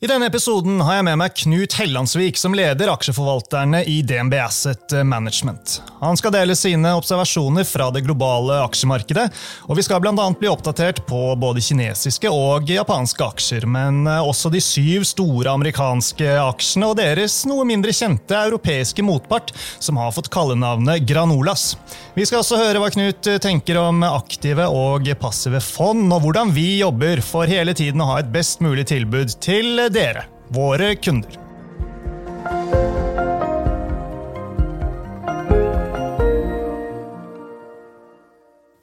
[0.00, 4.92] I denne episoden har jeg med meg Knut Hellandsvik, som leder aksjeforvalterne i DNB Asset
[5.02, 5.80] Management.
[5.98, 9.24] Han skal dele sine observasjoner fra det globale aksjemarkedet,
[9.66, 10.14] og vi skal bl.a.
[10.38, 16.92] bli oppdatert på både kinesiske og japanske aksjer, men også de syv store amerikanske aksjene
[16.92, 19.50] og deres noe mindre kjente europeiske motpart,
[19.82, 21.72] som har fått kallenavnet Granolas.
[22.14, 26.68] Vi skal også høre hva Knut tenker om aktive og passive fond, og hvordan vi
[26.84, 30.24] jobber for hele tiden å ha et best mulig tilbud til dere,
[30.54, 31.36] våre kunder.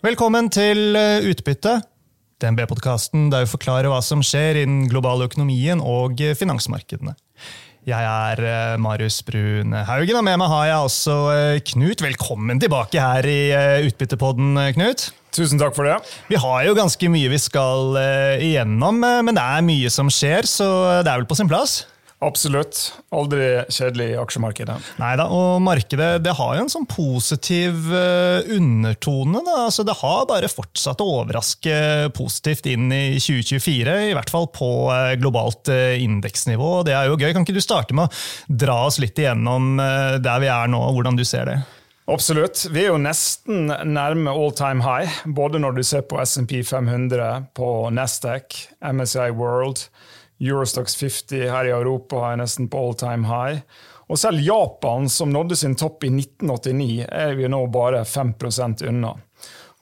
[0.06, 1.80] Velkommen til eh, Utbytte,
[2.44, 7.16] DNB-podkasten der vi forklarer hva som skjer i den globale økonomien og finansmarkedene.
[7.90, 12.06] Jeg er eh, Marius Brun Haugen, og med meg har jeg også eh, Knut.
[12.06, 13.40] Velkommen tilbake her i
[13.88, 15.10] Utbyttepodden, Knut.
[15.36, 15.98] Tusen takk for det.
[16.32, 17.98] Vi har jo ganske mye vi skal
[18.40, 20.70] igjennom, men det er mye som skjer, så
[21.04, 21.84] det er vel på sin plass?
[22.24, 22.78] Absolutt.
[23.14, 24.76] Aldri kjedelig i aksjemarkedet.
[25.02, 29.44] Nei da, og markedet det har jo en sånn positiv uh, undertone.
[29.46, 29.58] Da.
[29.68, 31.76] Altså, det har bare fortsatt å overraske
[32.16, 34.72] positivt inn i 2024, i hvert fall på
[35.20, 35.70] globalt
[36.02, 36.72] indeksnivå.
[36.88, 37.34] Det er jo gøy.
[37.36, 40.98] Kan ikke du starte med å dra oss litt igjennom der vi er nå, og
[40.98, 41.60] hvordan du ser det?
[42.08, 42.68] Absolutt.
[42.70, 47.48] Vi er jo nesten nærme all time high, både når du ser på SMP 500,
[47.58, 48.60] på Nasdaq,
[48.94, 49.88] MSI World.
[50.38, 53.64] Eurostox 50 her i Europa er nesten på all time high.
[54.06, 59.16] Og selv Japan, som nådde sin topp i 1989, er vi nå bare 5% unna.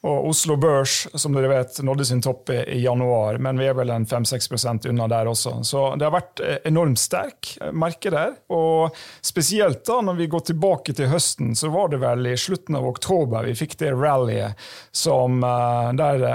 [0.03, 3.93] Og Oslo Børs som dere vet, nådde sin topp i, januar, men vi er vel
[3.93, 5.53] en 5-6% unna der også.
[5.63, 8.33] Så det har vært eh, enormt sterk merke der.
[8.51, 8.91] Og
[9.23, 12.89] spesielt da når vi går tilbake til høsten, så var det vel i slutten av
[12.89, 14.59] oktober vi fikk det rallyet
[14.91, 16.27] som, eh, der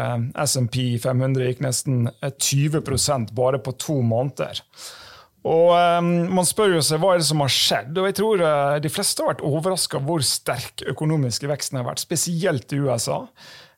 [0.49, 4.65] SMP 500 gikk nesten 20% bare på to måneder.
[5.47, 7.95] Og um, Man spør jo seg hva er det som har skjedd.
[7.97, 12.03] og jeg tror uh, De fleste har vært overraska hvor sterk økonomiske veksten har vært,
[12.03, 13.25] spesielt i USA.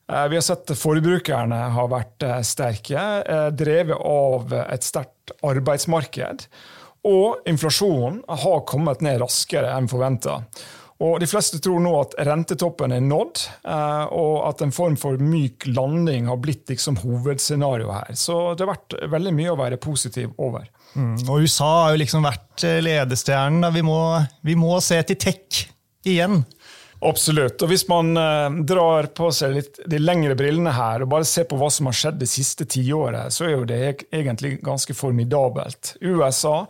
[0.09, 3.05] Uh, vi har sett forbrukerne har vært uh, sterke,
[3.57, 6.45] drevet av et sterkt arbeidsmarked.
[7.07, 10.43] Og inflasjonen har kommet ned raskere enn forventa.
[11.01, 13.39] De fleste tror nå at rentetoppen er nådd,
[14.13, 18.19] og at en form for myk landing har blitt liksom hovedscenarioet her.
[18.21, 20.69] Så det har vært veldig mye å være positiv over.
[20.93, 21.15] Mm.
[21.29, 23.67] Og USA har jo liksom vært eh, ledestjernen.
[23.73, 23.83] Vi
[24.51, 25.63] vi må se til tech
[26.07, 26.43] igjen.
[27.01, 27.61] Absolutt.
[27.61, 31.47] Og Hvis man eh, drar på seg litt de lengre brillene her og bare ser
[31.49, 33.79] på hva som har skjedd det siste tiåret, så er jo det
[34.11, 35.95] egentlig ganske formidabelt.
[36.01, 36.67] USA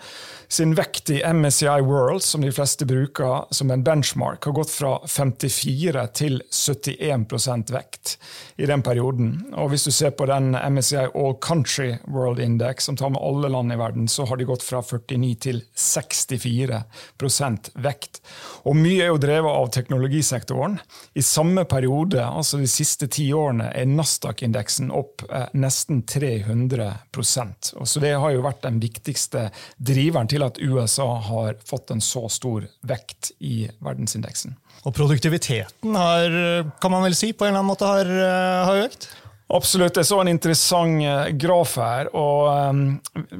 [0.51, 4.97] sin vekt i MSCI World, som de fleste bruker som en benchmark, har gått fra
[5.07, 8.17] 54 til 71% vekt
[8.59, 9.29] i den perioden.
[9.55, 13.47] Og hvis du ser på den MSCI All Country World Index, som tar med alle
[13.53, 18.19] land i verden, så har de gått fra 49 til 64% vekt.
[18.67, 20.75] Og mye er jo drevet av teknologisektoren.
[21.15, 27.87] I samme periode, altså de siste ti årene, er Nasdaq-indeksen opp eh, nesten 300% og
[27.87, 29.47] Så det har jo vært den viktigste
[29.77, 34.55] driveren til til at USA har fått en så stor vekt i verdensindeksen.
[34.81, 36.37] Og produktiviteten har,
[36.81, 39.11] kan man vel si, på en eller annen måte har, eh, har økt?
[39.51, 39.97] Absolutt.
[39.99, 42.07] Jeg så en interessant eh, graf her.
[42.15, 42.83] og um,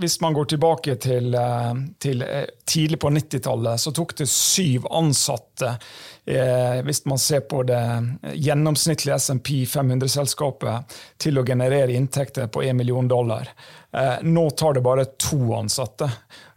[0.02, 1.72] Hvis man går tilbake til, uh,
[2.04, 2.22] til
[2.68, 5.78] tidlig på 90-tallet, så tok det syv ansatte
[6.22, 7.80] hvis man ser på det
[8.46, 13.50] gjennomsnittlige SMP 500-selskapet, til å generere inntekter på 1 million dollar.
[14.22, 16.12] Nå tar det bare to ansatte.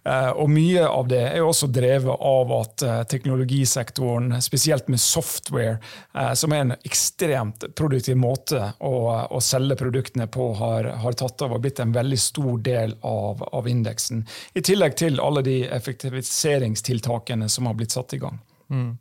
[0.04, 5.78] Eh, og mye av det er også drevet av at eh, teknologisektoren, spesielt med software,
[6.12, 8.94] eh, som er en ekstremt produktiv måte å,
[9.25, 13.41] å selge produktene på, har, har, tatt av og blitt en veldig stor del av,
[13.48, 14.26] av indeksen.
[14.53, 18.42] I tillegg til alle de effektiviseringstiltakene som har blitt satt i gang.
[18.69, 18.92] Mm.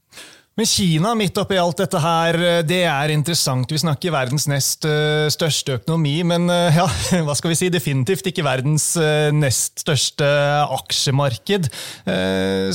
[0.53, 3.71] Men Kina midt oppi alt dette her, eh, det er interessant.
[3.73, 6.85] Vi snakker verdens nest uh, største økonomi, men uh, ja,
[7.25, 8.91] hva skal vi si, definitivt ikke verdens
[9.33, 10.27] nest største
[10.75, 11.69] aksjemarked.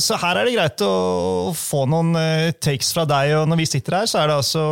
[0.01, 2.11] Så her er det greit å få noen
[2.61, 3.35] takes fra deg.
[3.37, 4.63] og Når vi sitter her, så er det altså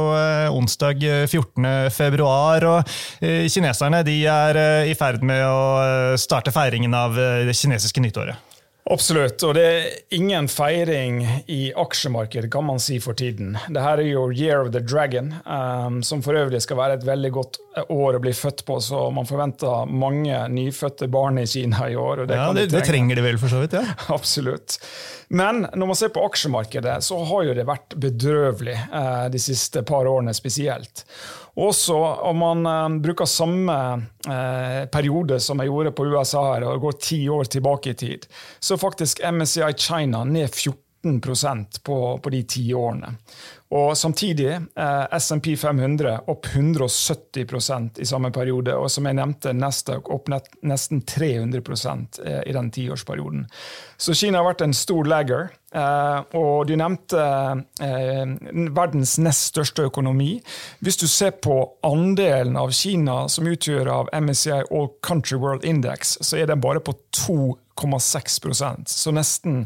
[0.55, 1.69] onsdag 14.
[1.93, 8.46] februar, og kineserne de er i ferd med å starte feiringen av det kinesiske nyttåret.
[8.87, 11.19] Absolutt, og det er ingen feiring
[11.51, 13.57] i aksjemarkedet kan man si for tiden.
[13.67, 17.31] Dette er jo Year of the Dragon, um, som for øvrig skal være et veldig
[17.35, 17.59] godt
[17.91, 22.23] år å bli født på, så man forventer mange nyfødte barn i Kina i år.
[22.25, 23.83] det, ja, det, det trenger de vel for så vidt, ja.
[24.17, 24.79] Absolutt.
[25.27, 29.83] Men når man ser på aksjemarkedet, så har jo det vært bedrøvelig uh, de siste
[29.87, 31.03] par årene spesielt.
[31.57, 31.95] Også
[32.29, 33.77] om man eh, bruker samme
[34.29, 38.27] eh, periode som jeg gjorde på USA her, og går ti år tilbake i tid,
[38.59, 40.86] så faktisk MSCI China ned 14
[41.83, 43.15] på, på de ti årene.
[43.75, 48.75] Og samtidig eh, SMP 500 opp 170% i samme periode.
[48.79, 51.63] Og som jeg nevnte, Nasdaq opp net, nesten 300
[52.23, 53.43] eh, i den tiårsperioden.
[53.97, 55.49] Så Kina har vært en stor lagger.
[55.75, 57.19] Eh, og du nevnte
[57.83, 58.23] eh,
[58.71, 60.37] verdens nest største økonomi.
[60.79, 66.15] Hvis du ser på andelen av Kina som utgjør av MSCI All Country World Index,
[66.21, 69.65] så er den bare på 2,6% Så nesten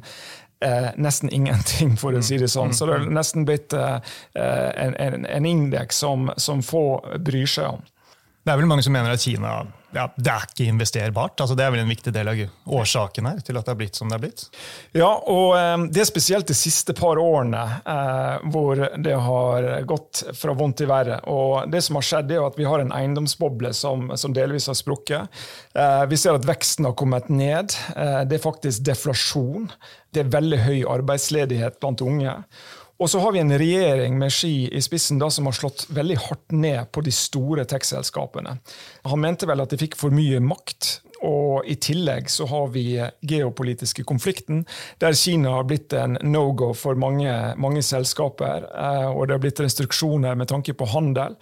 [0.61, 2.73] eh, nesten ingenting, for å si det sånn.
[2.73, 3.99] Så det er nesten blitt eh,
[4.35, 6.85] en, en, en indeks som, som få
[7.19, 7.85] bryr seg om.
[8.41, 9.61] Det er vel mange som mener at Kina
[9.95, 11.41] ja, det er ikke investerbart.
[11.41, 12.41] Altså, det er vel en viktig del av
[12.79, 14.43] årsaken her til at det er blitt som det er blitt?
[14.97, 20.23] Ja, og um, det er spesielt de siste par årene uh, hvor det har gått
[20.37, 21.21] fra vondt til verre.
[21.31, 24.79] Og det som har skjedd, er at vi har en eiendomsboble som, som delvis har
[24.79, 25.41] sprukket.
[25.75, 27.75] Uh, vi ser at veksten har kommet ned.
[27.95, 29.71] Uh, det er faktisk deflasjon.
[30.11, 32.39] Det er veldig høy arbeidsledighet blant unge.
[33.01, 36.17] Og så har vi en regjering med Ski i spissen da, som har slått veldig
[36.27, 38.59] hardt ned på de store tech-selskapene.
[39.09, 40.99] Han mente vel at de fikk for mye makt.
[41.25, 42.85] Og I tillegg så har vi
[43.29, 44.63] geopolitiske konflikten,
[45.01, 48.65] der Kina har blitt en no-go for mange, mange selskaper.
[48.69, 51.37] Eh, og det har blitt restriksjoner med tanke på handel.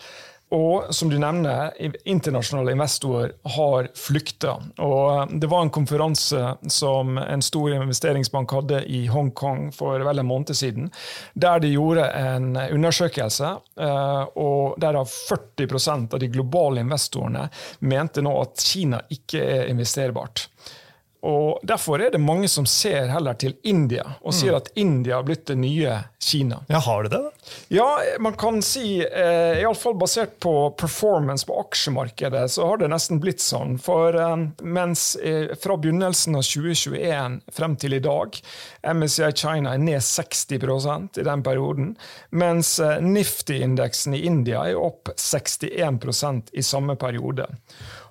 [0.55, 1.75] Og som du nevner,
[2.09, 4.55] internasjonale investorer har flykta.
[4.81, 6.41] Og det var en konferanse
[6.73, 10.89] som en stor investeringsbank hadde i Hongkong for vel en måned siden,
[11.37, 17.45] der de gjorde en undersøkelse, eh, og der 40% av de globale investorene
[17.85, 20.47] mente nå at Kina ikke er investerbart.
[21.21, 24.59] Og Derfor er det mange som ser heller til India, og sier mm.
[24.61, 26.61] at India har blitt det nye Kina.
[26.71, 27.31] Ja, Har det det?
[27.67, 27.87] Ja,
[28.19, 33.43] man kan si, eh, iallfall basert på performance på aksjemarkedet, så har det nesten blitt
[33.43, 33.77] sånn.
[33.83, 38.39] For eh, mens eh, fra begynnelsen av 2021 frem til i dag,
[38.83, 41.95] MSCI China er ned 60% i den perioden,
[42.31, 47.49] mens eh, Nifty-indeksen i India er opp 61% i samme periode.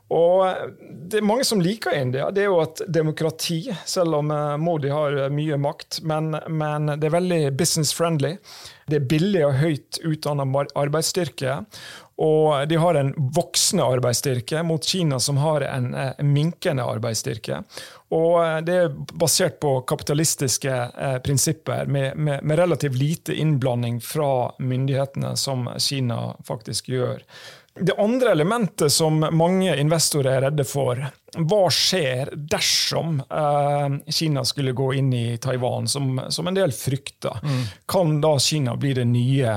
[0.09, 2.31] Og det er mange som liker India.
[2.33, 6.01] Det er jo et demokrati, selv om eh, Modi har eh, mye makt.
[6.09, 8.37] Men, men det er veldig business friendly.
[8.89, 11.59] Det er billig og høyt utdanna arbeidsstyrke.
[12.19, 17.61] Og de har en voksende arbeidsstyrke mot Kina, som har en, en eh, minkende arbeidsstyrke.
[18.17, 24.55] Og det er basert på kapitalistiske eh, prinsipper, med, med, med relativt lite innblanding fra
[24.59, 27.21] myndighetene, som Kina faktisk gjør.
[27.81, 31.01] Det andre elementet som mange investorer er redde for,
[31.37, 37.39] hva skjer dersom eh, Kina skulle gå inn i Taiwan, som, som en del frykter?
[37.45, 37.63] Mm.
[37.87, 39.53] Kan da Kina bli det nye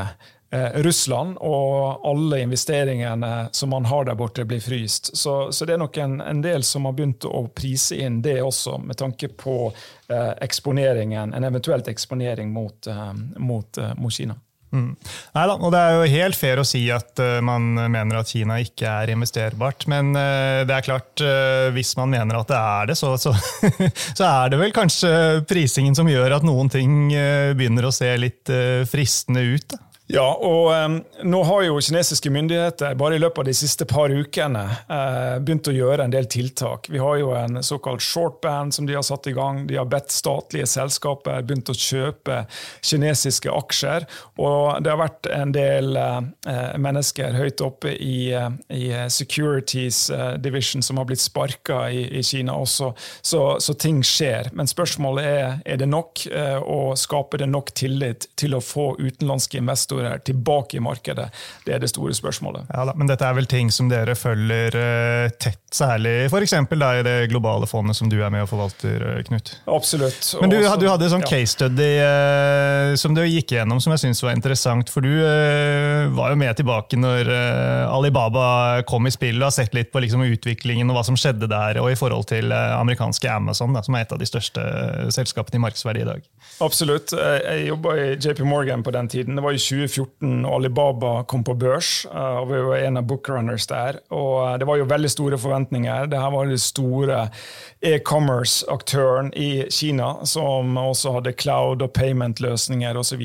[0.51, 5.15] eh, Russland, og alle investeringene som man har der borte, blir fryst?
[5.17, 8.41] Så, så det er nok en, en, del som har begynt å prise inn det
[8.43, 14.37] også, med tanke på eh, eksponeringen, en eventuelt eksponering mot, eh, mot, eh, mot Kina.
[14.71, 14.91] Mm.
[15.35, 18.31] Nei da, og det er jo helt fair å si at uh, man mener at
[18.31, 19.85] Kina ikke er investerbart.
[19.91, 23.35] Men uh, det er klart, uh, hvis man mener at det er det, så, så,
[24.17, 25.11] så, er det vel kanskje
[25.49, 28.51] prisingen som gjør at noen ting begynner å se litt
[28.89, 29.67] fristende ut.
[29.73, 29.90] Da.
[30.11, 34.11] Ja, og um, nå har jo kinesiske myndigheter bare i løpet av de siste par
[34.11, 36.89] ukene uh, begynt å gjøre en del tiltak.
[36.91, 39.61] Vi har jo en såkalt shortband som de har satt i gang.
[39.69, 42.41] De har bedt statlige selskaper begynt å kjøpe
[42.83, 44.07] kinesiske aksjer.
[44.43, 46.19] Og det har vært en del uh,
[46.75, 50.09] mennesker høyt oppe i, uh, i Securities
[50.43, 52.91] Division som har blitt sparka i, i, Kina også.
[53.21, 54.51] Så, så, ting skjer.
[54.57, 56.25] Men spørsmålet er er det nok,
[56.67, 61.29] og skaper det nok tillit til å få utenlandske investorer investorer tilbake i markedet?
[61.65, 62.65] Det er det store spørsmålet.
[62.69, 66.53] Ja, da, men dette er vel ting som dere følger uh, tett, særlig f.eks.
[66.53, 69.53] i det globale fondet som du er med og forvalter, uh, Knut?
[69.67, 70.33] Absolutt.
[70.41, 71.31] Men du, du hadde en sånn ja.
[71.31, 74.89] case study uh, som du gikk gjennom som jeg syns var interessant.
[74.91, 75.11] For du
[76.15, 77.29] var jo med tilbake når
[77.91, 81.49] Alibaba kom i spill og har sett litt på liksom, utviklingen og hva som skjedde
[81.51, 84.63] der, og i forhold til amerikanske Amazon, da, som er et av de største
[85.13, 86.25] selskapene i markedsverdi i dag.
[86.63, 87.13] Absolutt.
[87.15, 89.37] Jeg jobba i JP Morgan på den tiden.
[89.37, 92.05] Det var i 2014 2014 og Alibaba kom på børs.
[92.09, 93.99] Eh, og Vi var en av bookrunners der.
[94.09, 96.07] og eh, Det var jo veldig store forventninger.
[96.07, 97.29] Dette var den store
[97.81, 103.21] e-commerce-aktøren i Kina, som også hadde cloud- og payment-løsninger osv.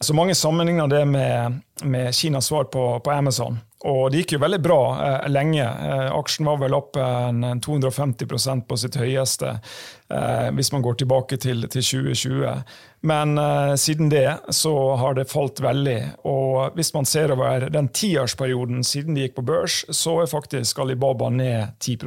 [0.00, 3.58] Så, mange sammenligner det med, med Kinas svar på, på Amazon.
[3.86, 5.62] Og det gikk jo veldig bra eh, lenge.
[5.62, 11.38] Eh, aksjen var vel opp en, 250% på sitt høyeste eh, hvis man går tilbake
[11.42, 12.62] til, til 2020.
[13.10, 15.98] Men eh, siden det så har det falt veldig.
[16.30, 20.82] Og hvis man ser over den tiårsperioden siden de gikk på børs, så er faktisk
[20.82, 21.98] Alibaba ned 10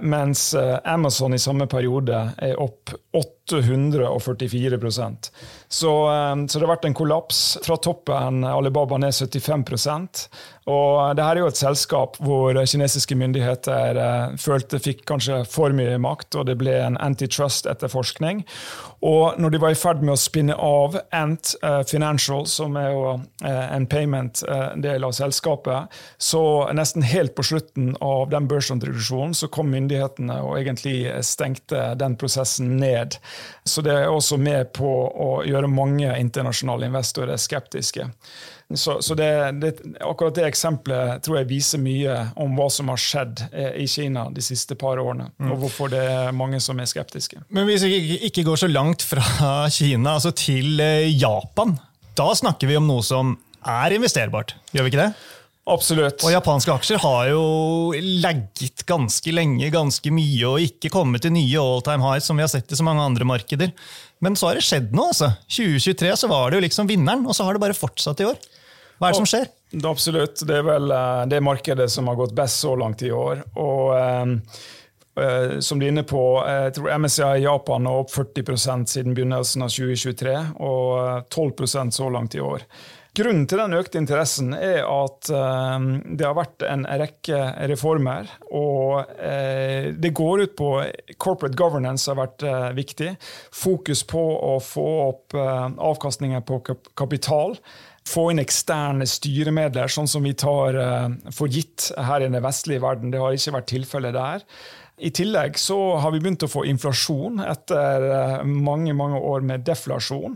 [0.00, 5.30] mens eh, Amazon i samme periode er opp 844%
[5.68, 7.58] så, eh, så det har vært en kollaps.
[7.64, 10.28] Fra toppen Alibaba ned 75%
[10.70, 15.74] og det her er jo et selskap hvor kinesiske myndigheter eh, følte fikk kanskje for
[15.76, 18.44] mye makt, og det ble en antitrust-etterforskning.
[19.06, 22.90] Og når de var i ferd med å spinne av Ant uh, Financial, som er
[22.92, 23.14] jo
[23.48, 25.88] en payment-del av selskapet,
[26.20, 26.42] så
[26.76, 32.74] nesten helt på slutten av den børsintroduksjonen så kom myndighetene og egentlig stengte den prosessen
[32.76, 32.99] ned.
[33.64, 38.08] Så det er også med på å gjøre mange internasjonale investorer skeptiske.
[38.74, 43.00] Så, så det, det, akkurat det eksempelet tror jeg viser mye om hva som har
[43.02, 45.50] skjedd eh, i Kina de siste par årene, mm.
[45.50, 47.42] og hvorfor det er mange som er skeptiske.
[47.50, 49.24] Men hvis vi ikke går så langt fra
[49.78, 51.74] Kina altså til eh, Japan,
[52.18, 53.34] da snakker vi om noe som
[53.66, 55.12] er investerbart, gjør vi ikke det?
[55.68, 56.22] Absolutt.
[56.24, 57.42] Og japanske aksjer har jo
[58.22, 62.46] lagget ganske lenge, ganske mye, og ikke kommet til nye all time highs, som vi
[62.46, 63.74] har sett i så mange andre markeder.
[64.24, 65.12] Men så har det skjedd noe.
[65.12, 65.30] altså.
[65.52, 68.40] 2023 så var det jo liksom vinneren, og så har det bare fortsatt i år.
[69.00, 69.48] Hva er det som skjer?
[69.88, 70.42] Absolutt.
[70.48, 73.44] Det er vel eh, det markedet som har gått best så langt i år.
[73.60, 79.16] Og eh, som du er inne på, jeg tror MSCI Japan er opp 40% siden
[79.16, 82.64] begynnelsen av 2023, og 12% så langt i år.
[83.10, 87.38] Grunnen til den økte interessen er at um, det har vært en rekke
[87.72, 88.28] reformer.
[88.54, 90.68] Og uh, det går ut på
[91.18, 93.16] Corporate governance har vært uh, viktig.
[93.50, 96.62] Fokus på å få opp uh, avkastninger på
[96.94, 97.58] kapital
[98.10, 100.74] få inn eksterne styremedler, sånn som vi tar
[101.36, 103.12] for gitt her i den vestlige verden.
[103.12, 104.46] Det har ikke vært tilfellet der.
[105.04, 110.34] I tillegg så har vi begynt å få inflasjon etter mange mange år med deflasjon.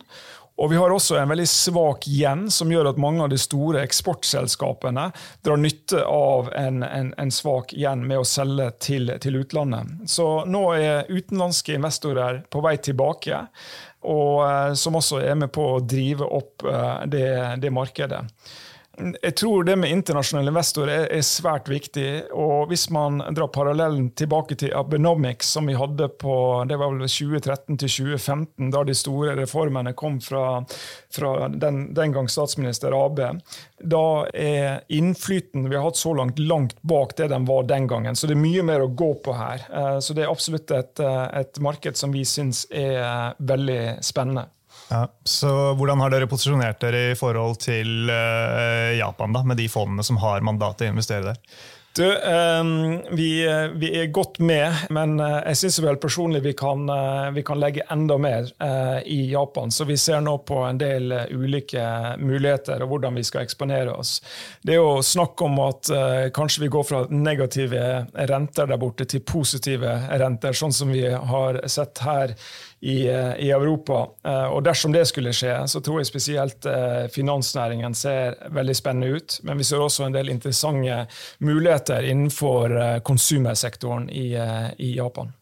[0.57, 3.83] Og vi har også en veldig svak yen, som gjør at mange av de store
[3.83, 5.09] eksportselskapene
[5.43, 10.07] drar nytte av en, en, en svak yen med å selge til, til utlandet.
[10.11, 13.43] Så nå er utenlandske investorer på vei tilbake
[14.05, 17.27] og eh, som også er med på å drive opp eh, det,
[17.63, 18.23] det markedet.
[18.97, 22.31] Jeg tror det med internasjonale investorer er, svært viktig.
[22.31, 26.37] og Hvis man drar parallellen tilbake til Abenomics, som vi hadde på
[26.69, 30.63] det var vel 2013 til 2015, da de store reformene kom fra,
[31.13, 33.33] fra den, den, gang statsminister Abe,
[33.83, 38.17] da er innflyten vi har hatt så langt, langt bak det den var den gangen.
[38.17, 39.67] Så det er mye mer å gå på her.
[39.71, 44.49] Eh, så det er absolutt et, et marked som vi syns er veldig spennende.
[44.89, 49.71] Ja, så Hvordan har dere posisjonert dere i forhold til uh, Japan, da, med de
[49.73, 51.41] fondene som har mandat til å investere der?
[51.95, 53.29] Du, um, vi,
[53.79, 56.91] vi, er godt med, men uh, jeg syns vel personlig vi kan,
[57.37, 58.49] vi kan legge enda mer
[59.07, 59.71] i Japan.
[59.71, 61.85] Så vi ser nå på en del ulike
[62.19, 64.17] muligheter og hvordan vi skal eksponere oss.
[64.67, 65.93] Det er jo snakk om at
[66.35, 67.87] kanskje vi går fra negative
[68.27, 72.35] renter der borte til positive renter, sånn som vi har sett her
[72.85, 74.09] i, eh, i, Europa.
[74.25, 79.17] Eh, og dersom det skulle skje, så tror jeg spesielt eh, finansnæringen ser veldig spennende
[79.17, 79.39] ut.
[79.43, 81.07] Men vi ser også en del interessante
[81.41, 84.27] muligheter innenfor konsumersektoren i,
[84.77, 85.33] i Japan.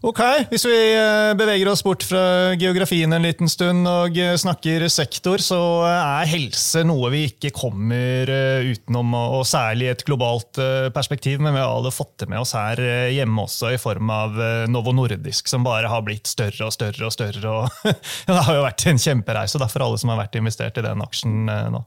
[0.00, 4.86] Ok, Hvis vi eh, beveger oss bort fra geografien en liten stund og eh, snakker
[4.88, 10.62] sektor, så er helse noe vi ikke kommer eh, utenom, og særlig i et globalt
[10.94, 11.42] perspektiv.
[11.44, 12.80] Men vi har alle fått det med oss her
[13.12, 14.40] hjemme også, i form av
[14.72, 17.52] Novo Nordisk, som bare har blitt større og større og større.
[17.52, 17.92] Og
[18.30, 21.44] det har jo vært en kjempereise for alle som har vært investert i den aksjen
[21.44, 21.84] nå.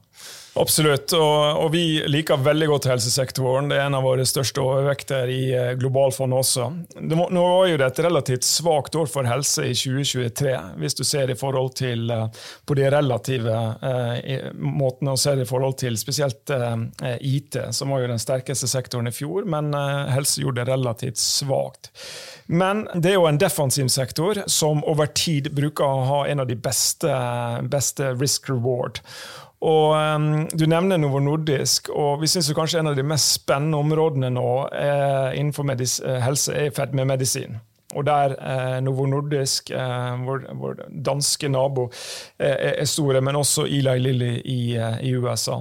[0.56, 3.66] Absolutt, og, og, vi liker veldig godt helsesektoren.
[3.70, 6.68] Det er en av våre største overvekter i eh, globalfondet også.
[7.10, 11.02] Må, nå var jo det et relativt svakt år for helse i 2023, hvis du
[11.06, 12.28] ser i forhold til uh,
[12.66, 16.76] på de relative eh, måtene å se det i forhold til spesielt eh,
[17.18, 19.74] IT, som var jo den sterkeste sektoren i fjor, men
[20.14, 21.90] helse gjorde det relativt svakt.
[22.46, 26.48] Men det er jo en defensiv sektor som over tid bruker å ha en av
[26.50, 27.10] de beste,
[27.72, 29.00] beste risk reward.
[29.64, 33.80] Og um, Du nevner Novo Nordisk, og vi syns kanskje en av de mest spennende
[33.80, 34.50] områdene nå
[35.38, 36.68] innenfor innenfor i helse er
[37.08, 37.56] medisin.
[37.94, 40.74] Og der eh, Novo Nordisk, eh, vår, vår,
[41.06, 41.90] danske nabo,
[42.38, 45.60] eh, er store, men også Eli Lilly i, eh, i USA.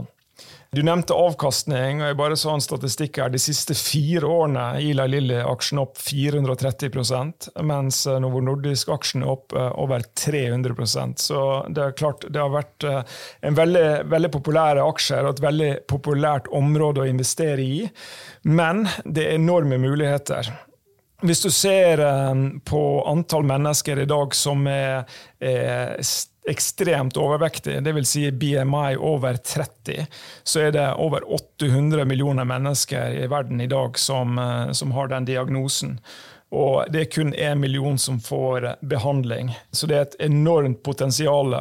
[0.73, 1.99] Du nevnte avkastning.
[2.01, 3.29] og jeg bare så en statistikk her.
[3.29, 10.01] De siste fire årene Ila Lilly-aksjen opp 430 mens Novo Nordisk-aksjen er opp eh, over
[10.17, 13.05] 300% Så det er klart det har vært eh,
[13.45, 17.79] en veldig, veldig populær aksje og et veldig populært område å investere i.
[18.49, 20.49] Men det er enorme muligheter.
[21.21, 25.05] Hvis du ser eh, på antall mennesker i dag som er,
[25.37, 25.99] er
[26.49, 28.09] ekstremt overvektig, dvs.
[28.09, 30.05] Si BMI over 30,
[30.43, 35.07] så er det over 800 millioner mennesker i verden i dag som, eh, som har
[35.07, 35.99] den diagnosen.
[36.53, 39.55] Og det er kun én million som får behandling.
[39.71, 41.55] Så det er et enormt potensial.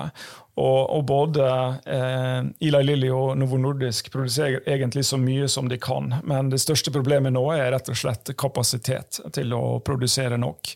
[0.54, 1.46] Og, og, både
[1.86, 6.12] eh, Eli Lilly og Novo Nordisk produserer egentlig så mye som de kan.
[6.28, 10.74] Men det største problemet nå er rett og slett kapasitet til å produsere nok.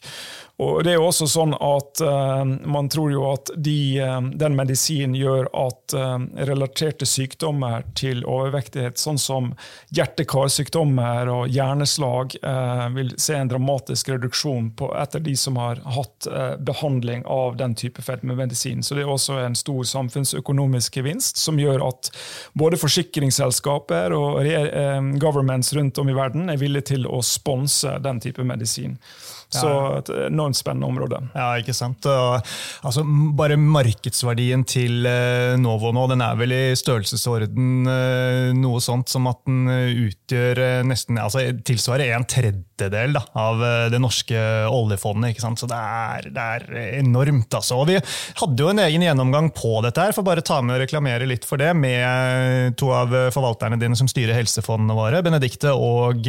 [0.57, 4.57] Og det er jo også sånn at uh, Man tror jo at de, uh, den
[4.57, 6.17] medisinen gjør at uh,
[6.49, 9.51] relaterte sykdommer til overvektighet, sånn som
[9.95, 12.37] hjerte-karsykdommer og hjerneslag,
[12.95, 16.27] vil se en dramatisk reduksjon på, etter de som har hatt
[16.67, 18.83] behandling av den type fedmemedisin.
[18.85, 22.11] Så det er også en stor samfunnsøkonomisk gevinst som gjør at
[22.59, 24.43] både forsikringsselskaper og
[25.23, 28.99] governments rundt om i verden er villige til å sponse den type medisin.
[29.61, 31.21] Så et enormt spennende område.
[31.37, 32.07] Ja, ikke sant.
[32.11, 32.53] Og,
[32.87, 33.05] altså,
[33.37, 39.29] bare markedsverdien til uh, Novo nå, den er vel i størrelsesorden uh, noe sånt som
[39.31, 39.67] at den
[40.07, 45.33] utgjør uh, nesten altså tilsvarer en tredjedel da, av det norske oljefondet.
[45.33, 45.61] ikke sant?
[45.61, 46.67] Så det er, det er,
[47.01, 47.81] enormt, altså.
[47.81, 50.83] Og vi hadde jo en egen gjennomgang på dette, her, for bare ta med og
[50.85, 56.29] reklamere litt for det, med to av forvalterne dine som styrer helsefondene våre, Benedikte og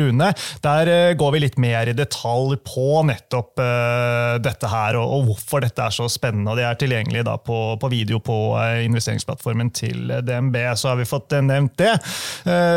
[0.00, 0.30] Rune.
[0.64, 5.24] Der går vi litt mer i detalj detalj på nettopp uh, dette her, og, og,
[5.30, 6.50] hvorfor dette er så spennende.
[6.50, 10.56] og Det er tilgjengelig da på, på video på uh, investeringsplattformen til DNB.
[10.76, 11.94] Så har vi fått uh, nevnt det,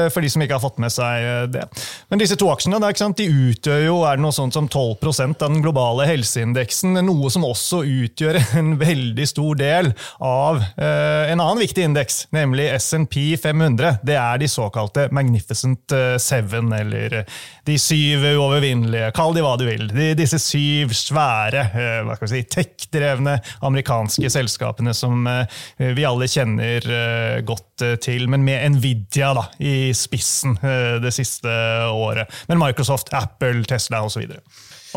[0.09, 1.61] for de som ikke har fått med seg det.
[2.09, 5.49] Men disse to aksjene da, de utgjør jo er det noe sånt som 12 av
[5.49, 6.97] den globale helseindeksen.
[7.05, 13.38] Noe som også utgjør en veldig stor del av en annen viktig indeks, nemlig SNP
[13.41, 14.01] 500.
[14.05, 17.21] Det er de såkalte Magnificent Seven, eller
[17.69, 19.11] de syv uovervinnelige.
[19.15, 19.85] Kall de hva du vil.
[19.93, 25.59] De, disse syv svære, eh, hva skal vi si, tech-drevne amerikanske selskapene som eh,
[25.97, 31.51] vi alle kjenner eh, godt til, men med Nvidia da, i spissen det siste
[31.93, 32.27] året.
[32.49, 34.25] Men Microsoft, Apple, Tesla osv.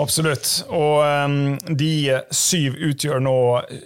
[0.01, 0.49] Absolutt.
[0.73, 3.37] Og um, de syv utgjør nå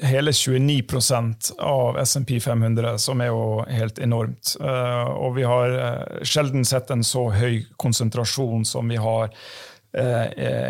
[0.07, 4.54] hele 29% av SMP 500, som er jo helt enormt.
[4.61, 10.26] Uh, og vi har uh, sjelden sett en så høy konsentrasjon som vi har uh,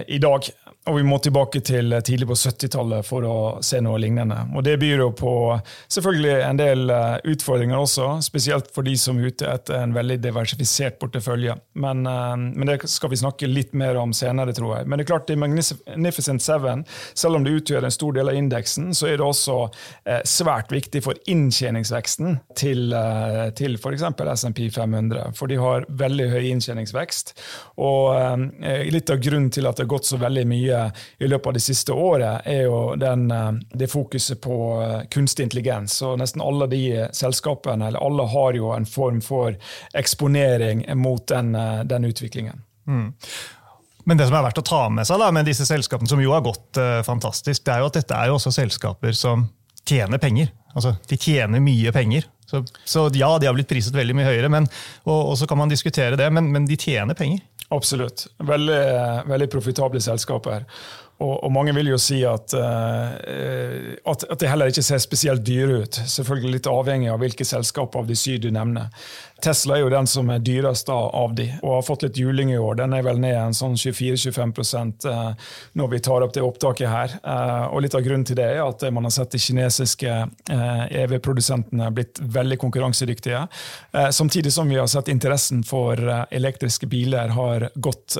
[0.08, 0.48] i dag.
[0.86, 4.38] Og vi må tilbake til tidlig på 70-tallet for å se noe lignende.
[4.54, 5.32] Og Det byr jo på
[5.90, 10.20] selvfølgelig en del eh, utfordringer også, spesielt for de som er ute etter en veldig
[10.22, 11.56] diversifisert portefølje.
[11.82, 14.86] Men, eh, men, det skal vi snakke litt mer om senere, tror jeg.
[14.86, 16.86] Men det er klart, i Magnificent Seven,
[17.18, 19.58] selv om det utgjør en stor del av indeksen, så er det også
[20.06, 22.94] eh, svært viktig for inntjeningsveksten til,
[23.58, 24.06] til f.eks.
[24.38, 25.34] SMP 500.
[25.34, 27.34] For de har veldig høy inntjeningsvekst.
[27.82, 28.46] Og
[28.92, 30.75] litt av grunnen til at det har gått så veldig mye
[31.18, 35.48] i løpet av det siste året, er jo den, eh, det fokuset på eh, kunstig
[35.48, 35.98] intelligens.
[36.02, 36.84] Så nesten alle de
[37.16, 39.56] selskapene, eller alle har jo en form for
[39.94, 42.62] eksponering mot den, eh, den utviklingen.
[42.86, 43.12] Mm.
[44.06, 46.30] Men det som er verdt å ta med seg da, med disse selskapene, som jo
[46.30, 49.48] har gått uh, fantastisk, det er jo at dette er jo også selskaper som
[49.82, 50.52] tjener penger.
[50.78, 52.28] Altså, De tjener mye penger.
[52.46, 54.68] Så, så ja, de har blitt priset veldig mye høyere, men,
[55.02, 57.42] og, og, så kan man diskutere det, men, men de tjener penger.
[57.74, 58.26] Absolutt.
[58.38, 58.82] Veldig,
[59.26, 60.66] veldig profitable selskaper.
[61.16, 63.14] Og, og, mange vil jo si at, uh,
[64.04, 66.00] at, at, det heller ikke ser spesielt dyre ut.
[66.12, 68.90] Selvfølgelig litt avhengig av hvilke selskaper av de syv du nevner.
[69.40, 72.58] Tesla er jo den som er dyrest av de, og har fått litt juling i
[72.60, 72.76] år.
[72.80, 74.52] Den er vel ned en sånn 24-25
[75.08, 77.16] uh, når vi tar opp det opptaket her.
[77.72, 80.12] Og Litt av grunnen til det er at man har sett de kinesiske
[80.50, 83.44] EV-produsentene blitt veldig konkurransedyktige.
[84.16, 86.00] Samtidig som vi har sett interessen for
[86.34, 88.16] elektriske biler har gått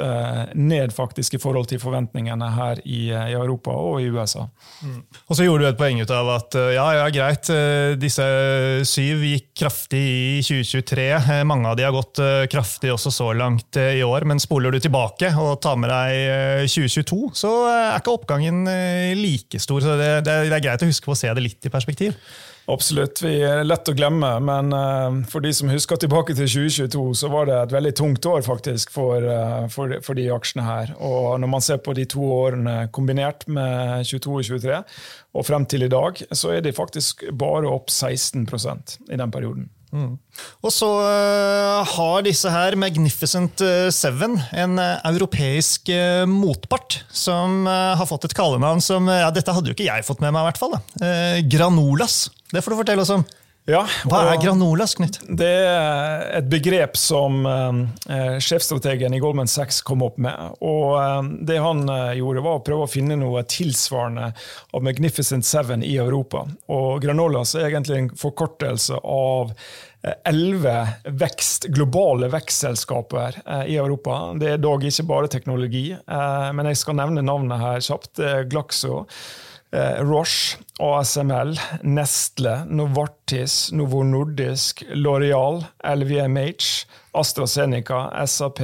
[0.55, 4.47] ned faktisk i forhold til forventningene her i, i Europa og i USA.
[4.83, 5.01] Mm.
[5.27, 8.27] Og så gjorde du et poeng ut av at eh, ja, ja, greit, eh, disse
[8.89, 11.07] syv gikk kraftig i 2023.
[11.19, 12.23] Eh, mange av de har gått
[12.53, 17.21] kraftig også så langt i år, men spoler du tilbake og tar med deg 2022,
[17.37, 18.65] så er ikke oppgangen
[19.19, 19.83] like stor.
[19.83, 22.17] så det, det er greit å huske på å se det litt i perspektiv.
[22.67, 23.21] Absolutt.
[23.23, 27.31] Vi er lett å glemme, men uh, for de som husker tilbake til 2022, så
[27.31, 30.91] var det et veldig tungt år faktisk for, uh, for, for, de aksjene her.
[30.99, 34.81] Og når man ser på de to årene kombinert med 22 og 23,
[35.37, 39.69] og frem til i dag, så er de faktisk bare opp 16% i den perioden.
[39.95, 40.17] Mm.
[40.67, 43.63] Og så uh, har disse her Magnificent
[43.95, 45.93] Seven en europeisk
[46.27, 50.35] motpart som har fått et kallenavn som ja, Dette hadde jo ikke jeg fått med
[50.35, 50.75] meg, i hvert fall.
[51.47, 52.25] Granolas.
[52.53, 53.27] Det får du fortelle oss om.
[53.67, 55.17] Ja, Hva er granolas, Knut?
[55.27, 60.53] Det er et begrep som eh, sjefstrategen i Goldman Sachs kom opp med.
[60.63, 64.29] Og eh, det han eh, gjorde, var å prøve å finne noe tilsvarende
[64.71, 66.45] av Magnificent Seven i Europa.
[66.71, 70.77] Og granolas er egentlig en forkortelse av eh, elleve
[71.19, 74.21] vekst, globale vekstselskaper eh, i Europa.
[74.39, 78.13] Det er dog ikke bare teknologi, eh, men jeg skal nevne navnet her kjapt.
[78.23, 79.03] Det er Glaxo.
[79.73, 88.61] Eh, Roche, ASML, Nestle, Novartis, Novo Nordisk, Loreal, LVMH, AstraZeneca, SAP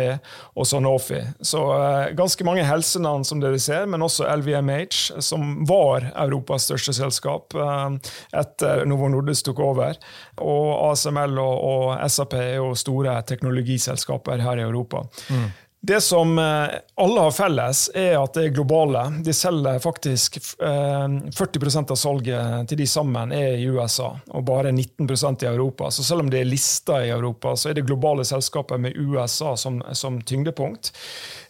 [0.55, 1.19] og Sanofi.
[1.41, 6.95] Så eh, ganske mange helsenavn som dere ser, men også LVMH, som var Europas største
[6.97, 9.99] selskap eh, etter Novo Nordisk tok over.
[10.39, 15.03] Og ASML og, og SAP er jo store teknologiselskaper her i Europa.
[15.35, 15.51] Mm.
[15.85, 19.01] Det som eh, alle har felles, er at det er globale.
[19.27, 24.71] De selger faktisk 40 eh, av salget til de sammen er i USA, og bare
[24.71, 25.91] 19% i Europa.
[25.91, 29.57] Så selv om det er lista i Europa, så er det globale selskaper med USA
[29.59, 30.93] som, som tyngdepunkt.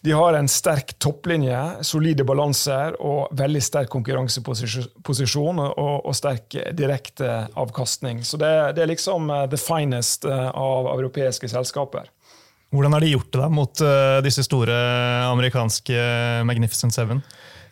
[0.00, 7.50] De har en sterk topplinje, solide balanser og veldig sterk konkurranseposisjon og, og sterk direkte
[7.52, 8.24] avkastning.
[8.24, 12.08] Så det, det er liksom eh, the finest av europeiske selskaper.
[12.72, 14.76] Hvordan har de gjort det da mot uh, disse store
[15.28, 16.04] amerikanske
[16.48, 17.20] Magnificent Seven?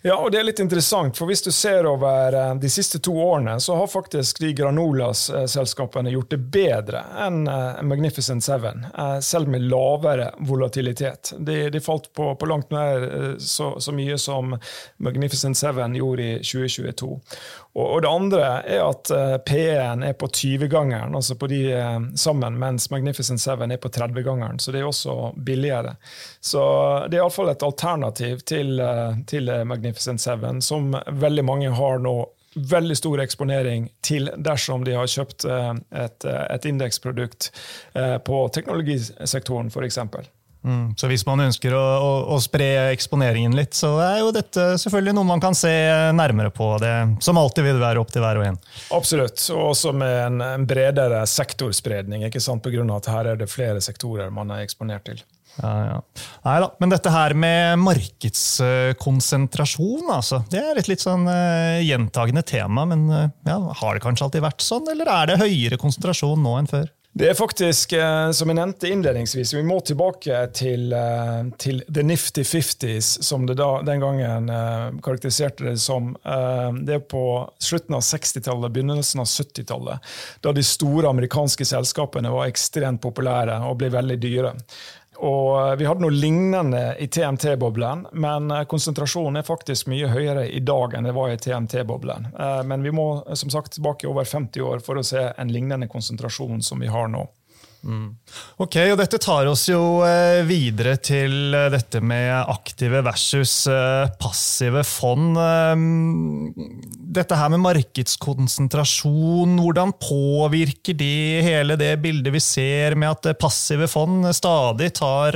[0.03, 3.13] Ja, og det er litt interessant, for Hvis du ser over eh, de siste to
[3.21, 8.87] årene, så har faktisk de Granolas-selskapene gjort det bedre enn eh, Magnificent Seven,
[9.21, 11.35] selv med lavere volatilitet.
[11.37, 14.57] De, de falt på, på, langt mer så, så, mye som
[15.05, 17.13] Magnificent Seven gjorde i 2022.
[17.79, 19.11] Og, det andre er at
[19.47, 21.61] P1 er på 20-gangeren, altså på de
[22.19, 24.59] sammen, mens Magnificent Seven er på 30-gangeren.
[24.59, 25.95] Så det er også billigere.
[26.43, 26.65] Så
[27.07, 28.83] det er iallfall et alternativ til,
[29.31, 30.91] til Magnificent Seven, som
[31.23, 32.17] veldig mange har nå
[32.55, 35.73] veldig stor eksponering til dersom de har kjøpt eh,
[36.05, 37.51] et, eh, et indeksprodukt
[37.95, 39.99] eh, på teknologisektoren, f.eks.
[40.61, 44.75] Mm, så hvis man ønsker å, å, å, spre eksponeringen litt, så er jo dette
[44.83, 45.73] selvfølgelig noe man kan se
[46.13, 46.75] nærmere på.
[46.83, 46.93] Det,
[47.25, 48.61] som alltid vil være opp til hver og en.
[48.97, 52.27] Absolutt, og også med en, en bredere sektorspredning.
[52.29, 55.21] ikke sant, på grunn av at her er det flere sektorer man er eksponert til.
[55.59, 56.01] Ja, ja.
[56.45, 62.43] Nei da, Men dette her med markedskonsentrasjon, altså, det er et litt sånn uh, gjentagende
[62.47, 62.85] tema.
[62.89, 66.53] Men uh, ja, har det kanskje alltid vært sånn, eller er det høyere konsentrasjon nå
[66.61, 66.87] enn før?
[67.13, 72.05] Det er faktisk, eh, som jeg nevnte innledningsvis, vi må tilbake til, eh, til the
[72.07, 76.15] nifty fifties, som det da, den gangen eh, karakteriserte det som.
[76.87, 77.25] Det er på
[77.59, 80.07] slutten av 60-tallet, begynnelsen av 70-tallet,
[80.41, 84.55] da de store amerikanske selskapene var ekstremt populære og ble veldig dyre.
[85.21, 90.47] Og eh, vi hadde noe lignende i TMT-boblen, men eh, konsentrasjonen er faktisk mye høyere
[90.49, 92.31] i dag enn det var i TMT-boblen.
[92.33, 95.91] Eh, men vi må som sagt tilbake over 50 år for å se en lignende
[95.93, 97.27] konsentrasjon som vi har nå.
[97.81, 98.09] Mm.
[98.61, 100.03] Ok, og Dette tar oss jo
[100.45, 103.55] videre til dette med aktive versus
[104.21, 105.39] passive fond.
[107.11, 113.89] Dette her med markedskonsentrasjon, hvordan påvirker det hele det bildet vi ser med at passive
[113.91, 115.35] fond stadig tar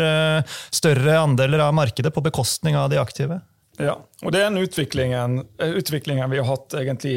[0.71, 3.41] større andeler av markedet på bekostning av de aktive?
[3.83, 7.17] Ja, og det er en utviklingen, utviklingen vi har hatt egentlig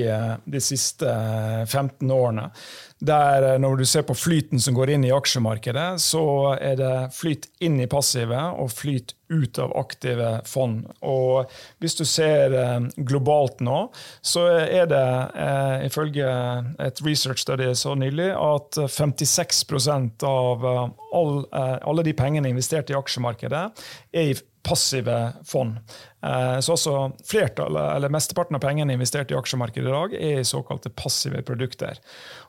[0.50, 1.12] de siste
[1.68, 2.48] 15 årene.
[3.00, 6.96] Der eh, når du ser på flyten som går inn i aksjemarkedet, så er det
[7.14, 10.86] flyt inn i passive og flyt ut av aktive fond.
[11.06, 11.52] Og
[11.84, 13.78] hvis du ser eh, globalt nå,
[14.26, 15.06] så er det
[15.38, 16.34] eh, ifølge
[16.88, 23.66] et research study så nylig at 56% av all, alle de pengene investert i aksjemarkedet
[24.18, 25.78] er i passive fond.
[26.18, 26.94] Så også
[27.30, 32.00] flertallet, eller mesteparten av pengene investert i aksjemarkedet i dag, er i såkalte passive produkter.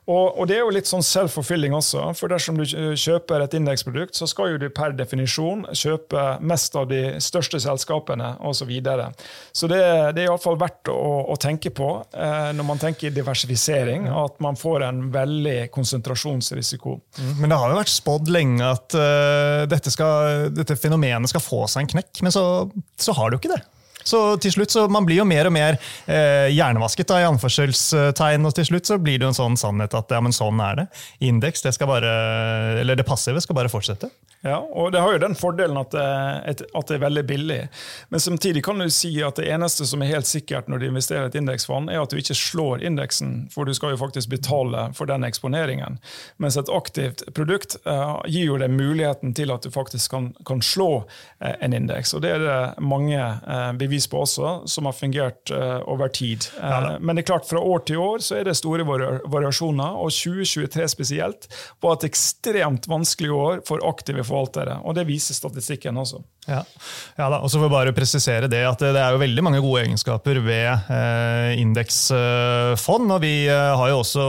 [0.09, 4.17] Og, og, det er jo litt sånn self-fulfilling også, for dersom du kjøper et indeksprodukt,
[4.17, 8.57] så skal jo du per definisjon kjøpe mest av de største selskapene osv.
[8.59, 9.05] Så, videre.
[9.55, 9.77] så det,
[10.17, 10.97] det er iallfall verdt å,
[11.31, 16.97] å, tenke på eh, når man tenker diversifisering, at man får en veldig konsentrasjonsrisiko.
[17.21, 21.43] Mm, men det har jo vært spådd lenge at uh, dette, skal, dette, fenomenet skal
[21.45, 22.43] få seg en knekk, men så,
[22.99, 23.58] så har det jo ikke det.
[24.09, 28.47] Så til slutt så man blir jo mer og mer eh, hjernevasket, da, i anførselstegn,
[28.47, 30.81] og til slutt så blir det jo en sånn sannhet at ja, men sånn er
[30.81, 30.89] det.
[31.29, 32.15] Indeks, det skal bare,
[32.81, 34.11] eller det passive skal bare fortsette.
[34.41, 36.03] Ja, og det har jo den fordelen at det,
[36.47, 37.59] at det, er veldig billig.
[38.07, 41.27] Men samtidig kan du si at det eneste som er helt sikkert når du investerer
[41.27, 44.85] i et indeksfond, er at du ikke slår indeksen, for du skal jo faktisk betale
[44.95, 45.99] for den eksponeringen.
[46.39, 50.63] Mens et aktivt produkt uh, gir jo deg muligheten til at du faktisk kan, kan
[50.63, 52.15] slå uh, en indeks.
[52.15, 56.47] Og det er det mange uh, bevis på også, som har fungert over tid.
[56.61, 60.13] Ja, men det er klart, fra år til år så er det store variasjoner, og
[60.13, 61.47] 2023 spesielt
[61.83, 64.79] var et ekstremt vanskelig år for aktive forvaltere.
[64.85, 66.21] Og det viser statistikken også.
[66.49, 66.63] Ja,
[67.19, 69.61] ja da, og så får vi bare presisere det at det er jo veldig mange
[69.63, 73.11] gode egenskaper ved eh, indeksfond.
[73.11, 74.25] og vi eh, har jo også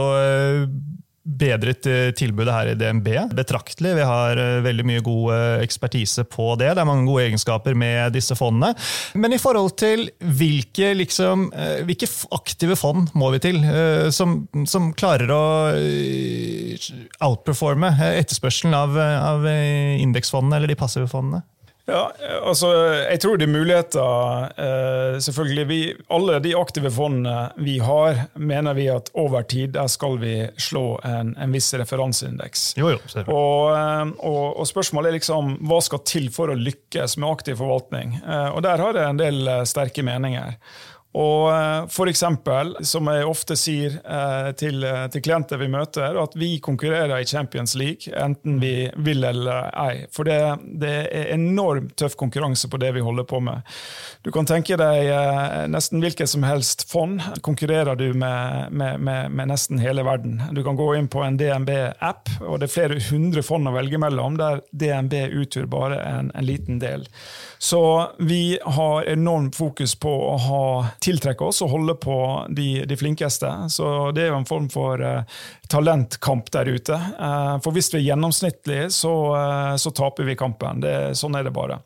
[1.21, 3.07] bedret eh, tilbudet her i DNB
[3.37, 3.93] betraktelig.
[3.99, 6.71] Vi har eh, veldig mye god eh, ekspertise på det.
[6.73, 8.73] Det er mange gode egenskaper med disse fondene.
[9.13, 11.49] Men i forhold til hvilke, liksom,
[11.85, 13.59] hvilke aktive fond må vi til
[14.13, 15.43] som, som klarer å
[17.21, 21.43] outperforme etterspørselen av, av indeksfondene eller de passive fondene?
[21.91, 22.03] Ja,
[22.47, 22.69] altså,
[23.09, 24.45] jeg tror det er muligheter.
[24.55, 25.65] Eh, selvfølgelig.
[25.67, 25.79] Vi,
[26.13, 30.85] alle de aktive fondene vi har, mener vi at over tid der skal vi slå
[31.07, 32.71] en, en viss referanseindeks.
[32.79, 37.17] Jo, jo, og, eh, og, og, spørsmålet er liksom hva skal til for å lykkes
[37.19, 38.17] med aktiv forvaltning?
[38.21, 40.55] Eh, og der har jeg en del sterke meninger.
[41.11, 46.15] Og eh, for eksempel, som jeg ofte sier eh, til, eh, til, klienter vi møter,
[46.21, 50.05] at vi konkurrerer i Champions League, enten vi vil eller ei.
[50.15, 50.39] For det,
[50.79, 53.67] det er enormt tøff konkurranse på det vi holder på med.
[54.23, 55.09] Du kan tenke deg
[55.71, 60.39] nesten hvilket som helst fond konkurrerer du med, med, med, med nesten hele verden.
[60.55, 63.99] Du kan gå inn på en DNB-app, og det er flere hundre fond å velge
[63.99, 67.07] mellom, der DNB utgjør bare en, en liten del.
[67.61, 67.81] Så
[68.21, 70.65] vi har enormt fokus på å ha
[71.01, 72.15] tiltrekke oss og holde på
[72.53, 73.49] de, de flinkeste.
[73.73, 73.85] Så
[74.15, 75.23] det er jo en form for uh,
[75.71, 76.97] talentkamp der ute.
[77.17, 80.83] Uh, for hvis vi er gjennomsnittlige, så, uh, så taper vi kampen.
[80.83, 81.81] Det, sånn er det bare.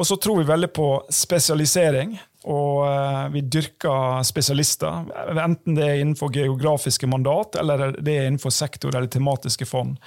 [0.00, 2.18] Og så tror vi veldig på spesialisering.
[2.48, 2.86] Og
[3.34, 9.12] vi dyrker spesialister, enten det er innenfor geografiske mandat eller det er innenfor sektor eller
[9.12, 9.98] tematiske fond.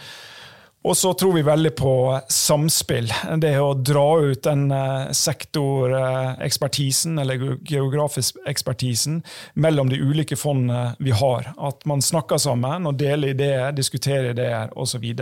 [0.84, 1.94] Og så tror vi veldig på
[2.28, 3.08] samspill.
[3.40, 9.22] Det å dra ut den eh, sektorekspertisen, eller geografisk ekspertisen,
[9.54, 11.54] mellom de ulike fondene vi har.
[11.56, 15.08] At man snakker sammen og deler ideer, diskuterer ideer osv.
[15.08, 15.16] Og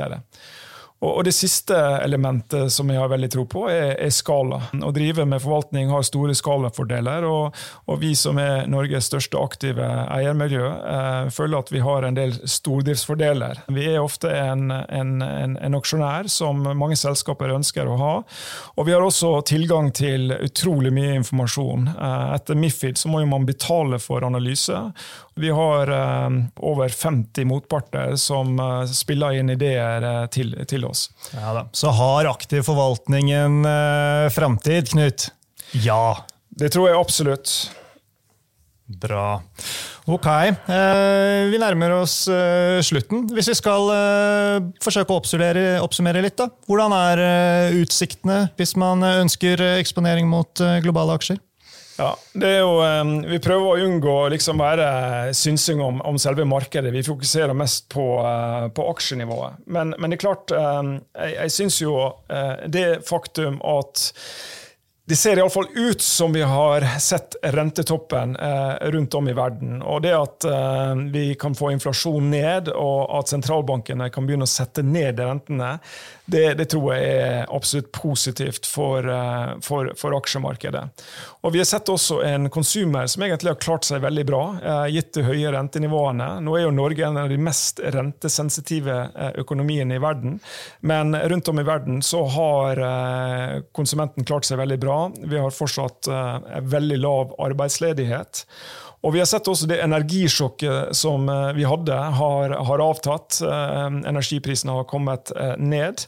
[1.02, 4.60] Det siste elementet som jeg har veldig tro på, er, er skala.
[4.86, 7.58] Å drive med forvaltning har store skalafordeler, og,
[7.90, 12.36] og vi som er Norges største aktive eiermiljø, eh, føler at vi har en del
[12.46, 13.64] stordriftsfordeler.
[13.74, 18.14] Vi er ofte en, en, en, en, aksjonær som mange selskaper ønsker å ha.
[18.78, 21.90] Og vi har også tilgang til utrolig mye informasjon.
[21.96, 24.86] Eh, etter Mifid så må man betale for analyse.
[25.42, 30.91] Vi har eh, over 50 motparter som eh, spiller inn ideer eh, til, til oss.
[31.36, 35.30] Ja Så har aktiv forvaltning en uh, framtid, Knut?
[35.72, 36.26] Ja.
[36.52, 37.54] Det tror jeg absolutt.
[39.00, 39.40] Bra.
[40.10, 43.28] Ok, eh, vi nærmer oss eh, slutten.
[43.32, 46.50] Hvis vi skal eh, forsøke å oppsummere litt, da.
[46.68, 51.40] Hvordan er utsiktene hvis man ønsker eksponering mot globale aksjer?
[51.98, 52.70] Ja, jo,
[53.28, 56.94] Vi prøver å unngå å liksom være synsing om, om, selve markedet.
[56.94, 59.62] Vi fokuserer mest på, uh, på aksjenivået.
[59.66, 61.98] Men, men, det er klart, um, jeg, jeg syns jo
[62.72, 64.08] det faktum at
[65.06, 69.82] det ser iallfall ut som vi har sett rentetoppen eh, rundt om i verden.
[69.82, 74.52] Og det at eh, vi kan få inflasjon ned, og at sentralbankene kan begynne å
[74.52, 75.74] sette ned rentene,
[76.32, 80.84] det, det, tror jeg er absolutt positivt for, eh, for, for, aksjemarkedet.
[81.42, 84.86] Og Vi har sett også en konsumer som egentlig har klart seg veldig bra, eh,
[84.96, 86.30] gitt de høye rentenivåene.
[86.46, 90.40] Nå er jo Norge en av de mest rentesensitive eh, økonomiene i verden,
[90.88, 92.80] men rundt om i verden så har
[93.76, 94.91] konsumenten klart seg veldig bra.
[95.22, 96.08] Vi har fortsatt
[96.72, 98.46] veldig lav arbeidsledighet.
[99.02, 103.40] Og Vi har sett også det energisjokket som eh, vi hadde, har, har avtatt.
[103.42, 106.06] Eh, energiprisene har kommet eh, ned.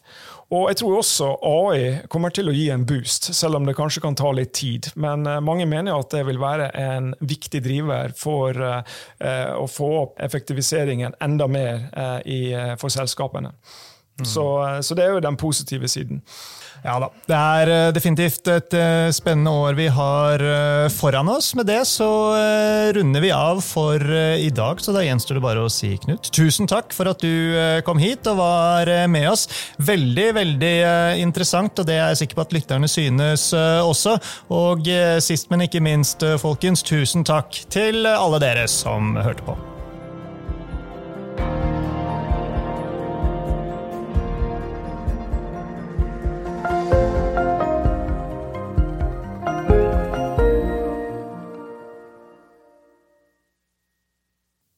[0.53, 4.03] Og jeg tror også AI kommer til å gi en boost, selv om det kanskje
[4.03, 4.91] kan ta litt tid.
[4.93, 11.15] Men mange mener at det vil være en viktig driver for å få opp effektiviseringen
[11.25, 11.87] enda mer
[12.77, 13.55] for selskapene.
[14.19, 14.27] Mm.
[14.29, 14.45] Så,
[14.85, 16.21] så, det er jo den positive siden.
[16.83, 17.07] Ja da.
[17.29, 21.53] Det er eh, definitivt et eh, spennende år vi har eh, foran oss.
[21.55, 22.09] Med det så
[22.95, 26.67] runder vi av for i dag, så da gjenstår det bare å si, Knut, tusen
[26.67, 27.55] takk for at du
[27.87, 29.45] kom hit og var med oss.
[29.77, 30.73] Veldig, veldig
[31.23, 34.17] interessant, og det er jeg sikker på at lytterne synes også.
[34.53, 34.89] Og
[35.23, 39.57] sist, men ikke minst, folkens, tusen takk til alle dere som hørte på.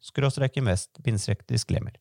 [0.00, 1.96] skråstrek invest, bindestrek disclaimer.